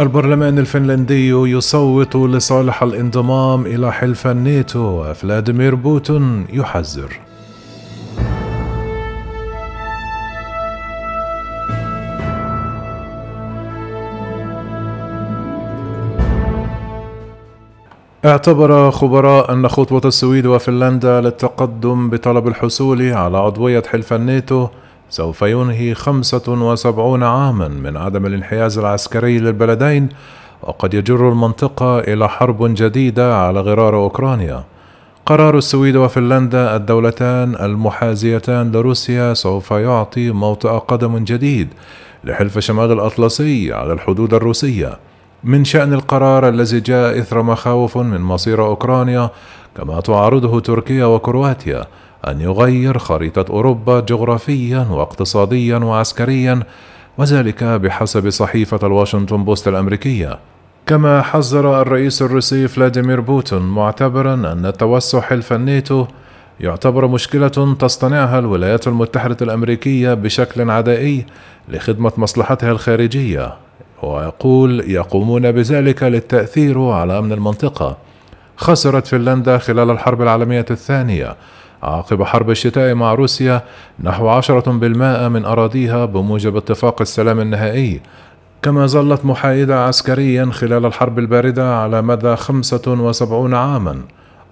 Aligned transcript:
البرلمان 0.00 0.58
الفنلندي 0.58 1.28
يصوت 1.28 2.16
لصالح 2.16 2.82
الانضمام 2.82 3.66
إلى 3.66 3.92
حلف 3.92 4.26
الناتو 4.26 4.80
وفلاديمير 4.80 5.74
بوتون 5.74 6.46
يحذر. 6.52 7.20
اعتبر 18.24 18.90
خبراء 18.90 19.52
أن 19.52 19.68
خطوة 19.68 20.02
السويد 20.04 20.46
وفنلندا 20.46 21.20
للتقدم 21.20 22.10
بطلب 22.10 22.48
الحصول 22.48 23.12
على 23.12 23.38
عضوية 23.38 23.82
حلف 23.86 24.12
الناتو 24.12 24.68
سوف 25.10 25.42
ينهي 25.42 25.94
75 25.94 27.22
عاما 27.22 27.68
من 27.68 27.96
عدم 27.96 28.26
الانحياز 28.26 28.78
العسكري 28.78 29.38
للبلدين 29.38 30.08
وقد 30.62 30.94
يجر 30.94 31.28
المنطقة 31.28 31.98
إلى 31.98 32.28
حرب 32.28 32.74
جديدة 32.74 33.36
على 33.36 33.60
غرار 33.60 33.96
أوكرانيا. 33.96 34.64
قرار 35.26 35.58
السويد 35.58 35.96
وفنلندا 35.96 36.76
الدولتان 36.76 37.54
المحازيتان 37.54 38.72
لروسيا 38.72 39.34
سوف 39.34 39.70
يعطي 39.70 40.30
موطئ 40.30 40.68
قدم 40.68 41.18
جديد 41.18 41.68
لحلف 42.24 42.58
شمال 42.58 42.92
الأطلسي 42.92 43.72
على 43.72 43.92
الحدود 43.92 44.34
الروسية. 44.34 44.98
من 45.44 45.64
شأن 45.64 45.92
القرار 45.92 46.48
الذي 46.48 46.80
جاء 46.80 47.18
إثر 47.18 47.42
مخاوف 47.42 47.98
من 47.98 48.20
مصير 48.20 48.66
أوكرانيا 48.66 49.30
كما 49.76 50.00
تعارضه 50.00 50.60
تركيا 50.60 51.04
وكرواتيا 51.04 51.86
أن 52.28 52.40
يغير 52.40 52.98
خريطة 52.98 53.44
أوروبا 53.50 54.00
جغرافيا 54.00 54.86
واقتصاديا 54.90 55.78
وعسكريا 55.78 56.62
وذلك 57.18 57.64
بحسب 57.64 58.30
صحيفة 58.30 58.86
الواشنطن 58.86 59.44
بوست 59.44 59.68
الأمريكية. 59.68 60.38
كما 60.86 61.22
حذر 61.22 61.82
الرئيس 61.82 62.22
الروسي 62.22 62.68
فلاديمير 62.68 63.20
بوتين 63.20 63.58
معتبرا 63.58 64.34
أن 64.34 64.72
توسع 64.78 65.20
حلف 65.20 65.52
الناتو 65.52 66.06
يعتبر 66.60 67.06
مشكلة 67.06 67.74
تصطنعها 67.78 68.38
الولايات 68.38 68.88
المتحدة 68.88 69.36
الأمريكية 69.42 70.14
بشكل 70.14 70.70
عدائي 70.70 71.26
لخدمة 71.68 72.12
مصلحتها 72.16 72.70
الخارجية 72.72 73.54
ويقول 74.02 74.90
يقومون 74.90 75.52
بذلك 75.52 76.02
للتأثير 76.02 76.82
على 76.82 77.18
أمن 77.18 77.32
المنطقة. 77.32 77.96
خسرت 78.56 79.06
فنلندا 79.06 79.58
خلال 79.58 79.90
الحرب 79.90 80.22
العالمية 80.22 80.66
الثانية 80.70 81.36
عقب 81.82 82.22
حرب 82.22 82.50
الشتاء 82.50 82.94
مع 82.94 83.14
روسيا 83.14 83.62
نحو 84.00 84.28
عشرة 84.28 84.72
بالمائة 84.72 85.28
من 85.28 85.44
أراضيها 85.44 86.04
بموجب 86.04 86.56
اتفاق 86.56 87.00
السلام 87.00 87.40
النهائي. 87.40 88.00
كما 88.62 88.86
ظلت 88.86 89.24
محايدة 89.24 89.84
عسكريا 89.84 90.48
خلال 90.52 90.86
الحرب 90.86 91.18
الباردة 91.18 91.76
على 91.76 92.02
مدى 92.02 92.36
75 92.36 93.54
عاما. 93.54 94.02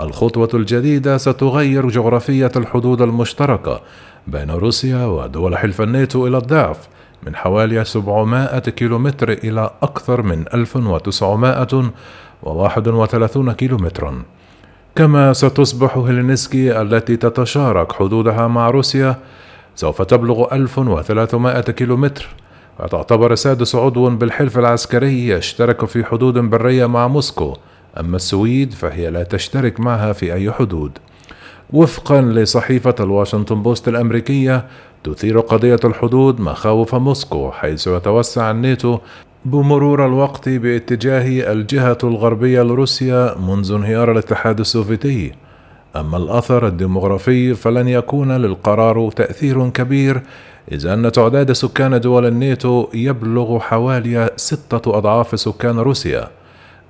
الخطوة 0.00 0.48
الجديدة 0.54 1.16
ستغير 1.16 1.88
جغرافية 1.88 2.52
الحدود 2.56 3.02
المشتركة 3.02 3.80
بين 4.26 4.50
روسيا 4.50 5.06
ودول 5.06 5.58
حلف 5.58 5.80
الناتو 5.80 6.26
إلى 6.26 6.36
الضعف 6.36 6.88
من 7.26 7.36
حوالي 7.36 7.84
700 7.84 8.58
كيلومتر 8.58 9.32
إلى 9.32 9.70
أكثر 9.82 10.22
من 10.22 10.44
1931 10.54 13.52
كيلومترا. 13.52 14.22
كما 14.96 15.32
ستصبح 15.32 15.96
هيلسنكي 15.96 16.80
التي 16.80 17.16
تتشارك 17.16 17.92
حدودها 17.92 18.46
مع 18.46 18.70
روسيا 18.70 19.16
سوف 19.74 20.02
تبلغ 20.02 20.54
1300 20.54 21.60
كيلومتر. 21.60 22.28
وتعتبر 22.80 23.34
سادس 23.34 23.74
عضو 23.74 24.10
بالحلف 24.10 24.58
العسكري 24.58 25.28
يشترك 25.28 25.84
في 25.84 26.04
حدود 26.04 26.38
برية 26.38 26.86
مع 26.86 27.08
موسكو. 27.08 27.56
أما 28.00 28.16
السويد 28.16 28.72
فهي 28.72 29.10
لا 29.10 29.22
تشترك 29.22 29.80
معها 29.80 30.12
في 30.12 30.34
أي 30.34 30.52
حدود. 30.52 30.98
وفقا 31.72 32.20
لصحيفة 32.20 32.94
الواشنطن 33.00 33.62
بوست 33.62 33.88
الأمريكية 33.88 34.66
تثير 35.04 35.40
قضية 35.40 35.80
الحدود 35.84 36.40
مخاوف 36.40 36.94
موسكو 36.94 37.50
حيث 37.50 37.86
يتوسع 37.86 38.50
الناتو 38.50 38.98
بمرور 39.44 40.06
الوقت 40.06 40.48
باتجاه 40.48 41.52
الجهة 41.52 41.98
الغربية 42.04 42.62
لروسيا 42.62 43.34
منذ 43.38 43.72
انهيار 43.72 44.12
الاتحاد 44.12 44.60
السوفيتي. 44.60 45.32
أما 45.96 46.16
الأثر 46.16 46.66
الديمغرافي 46.66 47.54
فلن 47.54 47.88
يكون 47.88 48.32
للقرار 48.32 49.10
تأثير 49.10 49.68
كبير 49.68 50.22
إذ 50.72 50.86
أن 50.86 51.12
تعداد 51.12 51.52
سكان 51.52 52.00
دول 52.00 52.26
الناتو 52.26 52.86
يبلغ 52.94 53.58
حوالي 53.58 54.30
ستة 54.36 54.98
أضعاف 54.98 55.40
سكان 55.40 55.78
روسيا. 55.78 56.28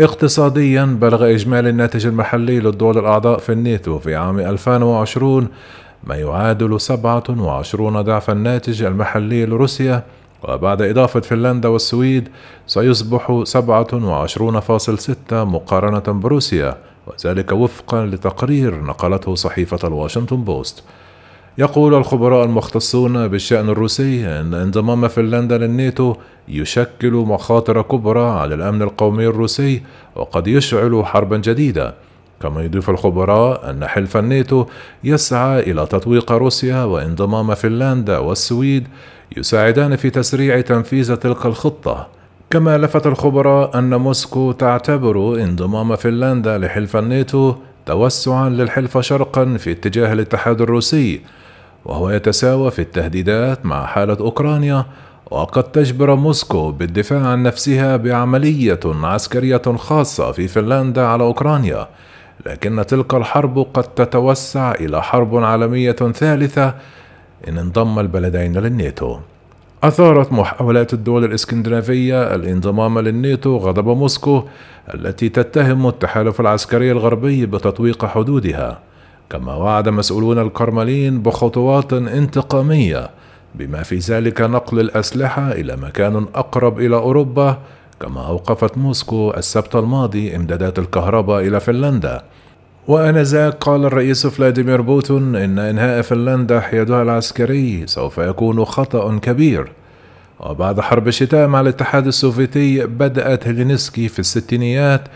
اقتصاديا 0.00 0.84
بلغ 0.84 1.30
إجمالي 1.30 1.70
الناتج 1.70 2.06
المحلي 2.06 2.60
للدول 2.60 2.98
الأعضاء 2.98 3.38
في 3.38 3.52
الناتو 3.52 3.98
في 3.98 4.14
عام 4.16 4.38
2020 4.38 5.48
ما 6.04 6.14
يعادل 6.14 6.80
27 6.80 8.02
ضعف 8.02 8.30
الناتج 8.30 8.82
المحلي 8.82 9.46
لروسيا 9.46 10.02
وبعد 10.44 10.82
إضافة 10.82 11.20
فنلندا 11.20 11.68
والسويد 11.68 12.28
سيصبح 12.66 13.44
27.6 13.44 15.32
مقارنة 15.32 16.20
بروسيا 16.20 16.76
وذلك 17.06 17.52
وفقا 17.52 18.06
لتقرير 18.06 18.84
نقلته 18.84 19.34
صحيفة 19.34 19.88
الواشنطن 19.88 20.44
بوست. 20.44 20.82
يقول 21.58 21.94
الخبراء 21.94 22.44
المختصون 22.44 23.28
بالشأن 23.28 23.68
الروسي 23.68 24.26
أن 24.26 24.54
انضمام 24.54 25.08
فنلندا 25.08 25.58
للناتو 25.58 26.14
يشكل 26.48 27.12
مخاطر 27.12 27.82
كبرى 27.82 28.30
على 28.30 28.54
الأمن 28.54 28.82
القومي 28.82 29.26
الروسي 29.26 29.82
وقد 30.16 30.46
يشعل 30.46 31.02
حربا 31.04 31.36
جديدة. 31.36 31.94
كما 32.42 32.62
يضيف 32.62 32.90
الخبراء 32.90 33.70
أن 33.70 33.86
حلف 33.86 34.16
الناتو 34.16 34.66
يسعى 35.04 35.60
إلى 35.60 35.86
تطويق 35.86 36.32
روسيا 36.32 36.84
وانضمام 36.84 37.54
فنلندا 37.54 38.18
والسويد 38.18 38.88
يساعدان 39.36 39.96
في 39.96 40.10
تسريع 40.10 40.60
تنفيذ 40.60 41.16
تلك 41.16 41.46
الخطة. 41.46 42.08
كما 42.50 42.78
لفت 42.78 43.06
الخبراء 43.06 43.78
أن 43.78 43.94
موسكو 43.94 44.52
تعتبر 44.52 45.42
انضمام 45.42 45.96
فنلندا 45.96 46.58
لحلف 46.58 46.96
الناتو 46.96 47.54
توسعا 47.86 48.48
للحلف 48.48 48.98
شرقا 48.98 49.56
في 49.56 49.70
اتجاه 49.72 50.12
الاتحاد 50.12 50.60
الروسي 50.60 51.20
وهو 51.84 52.10
يتساوى 52.10 52.70
في 52.70 52.78
التهديدات 52.78 53.66
مع 53.66 53.86
حالة 53.86 54.16
أوكرانيا 54.20 54.84
وقد 55.30 55.62
تجبر 55.62 56.14
موسكو 56.14 56.70
بالدفاع 56.70 57.26
عن 57.26 57.42
نفسها 57.42 57.96
بعملية 57.96 58.80
عسكرية 58.84 59.62
خاصة 59.76 60.32
في 60.32 60.48
فنلندا 60.48 61.06
على 61.06 61.22
أوكرانيا 61.22 61.88
لكن 62.46 62.84
تلك 62.88 63.14
الحرب 63.14 63.66
قد 63.74 63.84
تتوسع 63.84 64.72
إلى 64.72 65.02
حرب 65.02 65.36
عالمية 65.36 65.92
ثالثة 65.92 66.74
إن 67.48 67.58
انضم 67.58 67.98
البلدين 67.98 68.56
للناتو. 68.56 69.18
أثارت 69.82 70.32
محاولات 70.32 70.94
الدول 70.94 71.24
الإسكندنافية 71.24 72.34
الانضمام 72.34 72.98
للناتو 72.98 73.56
غضب 73.56 73.88
موسكو 73.88 74.42
التي 74.94 75.28
تتهم 75.28 75.86
التحالف 75.86 76.40
العسكري 76.40 76.92
الغربي 76.92 77.46
بتطويق 77.46 78.04
حدودها 78.04 78.78
كما 79.30 79.54
وعد 79.54 79.88
مسؤولون 79.88 80.38
الكرملين 80.38 81.22
بخطوات 81.22 81.92
انتقامية 81.92 83.10
بما 83.54 83.82
في 83.82 83.96
ذلك 83.96 84.40
نقل 84.40 84.80
الأسلحة 84.80 85.52
إلى 85.52 85.76
مكان 85.76 86.26
أقرب 86.34 86.80
إلى 86.80 86.96
أوروبا 86.96 87.58
كما 88.00 88.26
أوقفت 88.26 88.78
موسكو 88.78 89.30
السبت 89.36 89.76
الماضي 89.76 90.36
إمدادات 90.36 90.78
الكهرباء 90.78 91.46
إلى 91.46 91.60
فنلندا. 91.60 92.22
وآنذاك 92.90 93.54
قال 93.54 93.84
الرئيس 93.84 94.26
فلاديمير 94.26 94.80
بوتين 94.80 95.36
إن 95.36 95.58
إنهاء 95.58 96.02
فنلندا 96.02 96.60
حيادها 96.60 97.02
العسكري 97.02 97.86
سوف 97.86 98.18
يكون 98.18 98.64
خطأ 98.64 99.18
كبير. 99.18 99.72
وبعد 100.40 100.80
حرب 100.80 101.08
الشتاء 101.08 101.48
مع 101.48 101.60
الاتحاد 101.60 102.06
السوفيتي 102.06 102.86
بدأت 102.86 103.46
هيلسنكي 103.46 104.08
في 104.08 104.18
الستينيات 104.18 105.08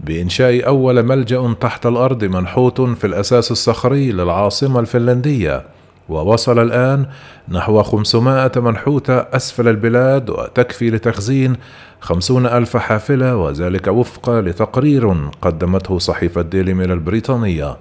بإنشاء 0.00 0.66
أول 0.66 1.02
ملجأ 1.02 1.54
تحت 1.60 1.86
الأرض 1.86 2.24
منحوت 2.24 2.80
في 2.80 3.06
الأساس 3.06 3.50
الصخري 3.50 4.12
للعاصمة 4.12 4.80
الفنلندية. 4.80 5.62
ووصل 6.08 6.58
الآن 6.58 7.06
نحو 7.48 7.82
500 7.82 8.52
منحوتة 8.56 9.16
أسفل 9.16 9.68
البلاد 9.68 10.30
وتكفي 10.30 10.90
لتخزين 10.90 11.56
خمسون 12.00 12.46
ألف 12.46 12.76
حافلة 12.76 13.36
وذلك 13.36 13.88
وفقا 13.88 14.40
لتقرير 14.40 15.14
قدمته 15.42 15.98
صحيفة 15.98 16.42
ديلي 16.42 16.74
ميل 16.74 16.92
البريطانية 16.92 17.76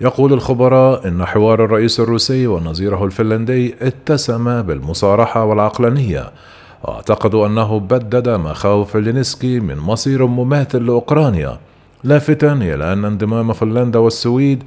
يقول 0.00 0.32
الخبراء 0.32 1.08
إن 1.08 1.24
حوار 1.24 1.64
الرئيس 1.64 2.00
الروسي 2.00 2.46
ونظيره 2.46 3.04
الفنلندي 3.04 3.74
اتسم 3.82 4.62
بالمصارحة 4.62 5.44
والعقلانية. 5.44 6.30
واعتقدوا 6.82 7.46
أنه 7.46 7.80
بدد 7.80 8.28
مخاوف 8.28 8.96
لينسكي 8.96 9.60
من 9.60 9.78
مصير 9.78 10.26
مماثل 10.26 10.86
لأوكرانيا. 10.86 11.58
لافتا 12.04 12.52
إلى 12.52 12.92
أن 12.92 13.04
انضمام 13.04 13.52
فنلندا 13.52 13.98
والسويد 13.98 14.62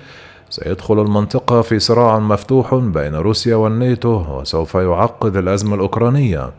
سيدخل 0.50 1.02
المنطقة 1.02 1.62
في 1.62 1.80
صراع 1.80 2.20
مفتوح 2.20 2.76
بين 2.76 3.16
روسيا 3.16 3.56
والناتو 3.56 4.40
وسوف 4.40 4.76
يعقد 4.76 5.38
الأزمة 5.38 5.76
الأوكرانية. 5.76 6.52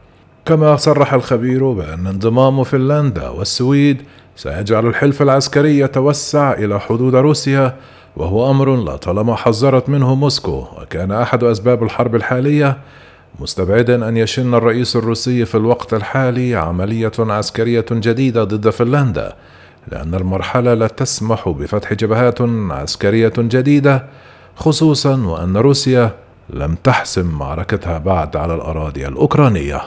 كما 0.44 0.76
صرح 0.76 1.14
الخبير 1.14 1.72
بأن 1.72 2.06
انضمام 2.06 2.64
فنلندا 2.64 3.28
والسويد 3.28 4.02
سيجعل 4.36 4.86
الحلف 4.86 5.22
العسكري 5.22 5.78
يتوسع 5.78 6.52
إلى 6.52 6.80
حدود 6.80 7.14
روسيا 7.14 7.76
وهو 8.16 8.50
أمر 8.50 8.76
لا 8.76 8.96
طالما 8.96 9.36
حذرت 9.36 9.88
منه 9.88 10.14
موسكو 10.14 10.64
وكان 10.80 11.12
أحد 11.12 11.44
أسباب 11.44 11.82
الحرب 11.82 12.14
الحالية 12.14 12.76
مستبعدا 13.40 14.08
أن 14.08 14.16
يشن 14.16 14.54
الرئيس 14.54 14.96
الروسي 14.96 15.44
في 15.44 15.54
الوقت 15.54 15.94
الحالي 15.94 16.54
عملية 16.54 17.12
عسكرية 17.18 17.86
جديدة 17.92 18.44
ضد 18.44 18.70
فنلندا. 18.70 19.34
لأن 19.88 20.14
المرحلة 20.14 20.74
لا 20.74 20.86
تسمح 20.86 21.48
بفتح 21.48 21.92
جبهات 21.92 22.40
عسكرية 22.70 23.32
جديدة 23.38 24.06
خصوصا 24.56 25.26
وأن 25.26 25.56
روسيا 25.56 26.10
لم 26.50 26.74
تحسم 26.84 27.38
معركتها 27.38 27.98
بعد 27.98 28.36
على 28.36 28.54
الأراضي 28.54 29.06
الأوكرانية. 29.06 29.82